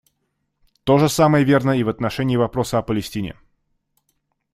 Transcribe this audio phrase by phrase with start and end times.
[0.83, 3.35] То же самое верно и в отношении вопроса о Палестине.